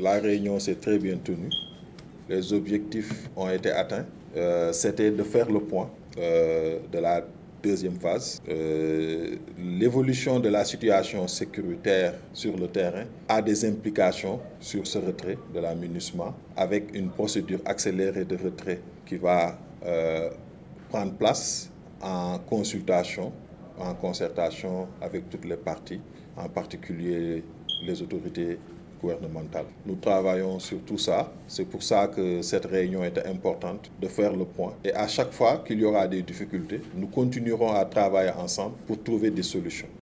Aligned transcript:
La 0.00 0.20
réunion 0.20 0.60
s'est 0.60 0.76
très 0.76 0.96
bien 0.96 1.16
tenue. 1.16 1.50
Les 2.28 2.52
objectifs 2.52 3.28
ont 3.34 3.50
été 3.50 3.72
atteints. 3.72 4.06
Euh, 4.36 4.72
C'était 4.72 5.10
de 5.10 5.24
faire 5.24 5.50
le 5.50 5.58
point 5.58 5.90
euh, 6.18 6.78
de 6.92 6.98
la 7.00 7.26
deuxième 7.60 7.98
phase. 7.98 8.40
Euh, 8.48 9.34
L'évolution 9.58 10.38
de 10.38 10.50
la 10.50 10.64
situation 10.64 11.26
sécuritaire 11.26 12.14
sur 12.32 12.56
le 12.56 12.68
terrain 12.68 13.06
a 13.26 13.42
des 13.42 13.64
implications 13.64 14.38
sur 14.60 14.86
ce 14.86 14.98
retrait 14.98 15.36
de 15.52 15.58
la 15.58 15.74
MINUSMA 15.74 16.32
avec 16.56 16.94
une 16.94 17.10
procédure 17.10 17.58
accélérée 17.64 18.24
de 18.24 18.36
retrait 18.36 18.80
qui 19.04 19.16
va 19.16 19.58
prendre 20.90 21.14
place 21.14 21.70
en 22.00 22.38
consultation, 22.38 23.32
en 23.76 23.94
concertation 23.94 24.86
avec 25.00 25.28
toutes 25.28 25.44
les 25.44 25.56
parties, 25.56 26.00
en 26.36 26.48
particulier 26.48 27.42
les 27.82 28.00
autorités 28.00 28.58
Nous 29.86 29.96
travaillons 29.96 30.58
sur 30.58 30.78
tout 30.80 30.98
ça. 30.98 31.32
C'est 31.46 31.64
pour 31.64 31.82
ça 31.82 32.08
que 32.08 32.42
cette 32.42 32.66
réunion 32.66 33.04
était 33.04 33.26
importante, 33.26 33.90
de 34.00 34.08
faire 34.08 34.34
le 34.34 34.44
point. 34.44 34.74
Et 34.84 34.92
à 34.92 35.06
chaque 35.08 35.32
fois 35.32 35.62
qu'il 35.66 35.78
y 35.80 35.84
aura 35.84 36.06
des 36.06 36.22
difficultés, 36.22 36.80
nous 36.94 37.06
continuerons 37.06 37.72
à 37.72 37.84
travailler 37.84 38.32
ensemble 38.32 38.74
pour 38.86 39.02
trouver 39.02 39.30
des 39.30 39.42
solutions. 39.42 39.88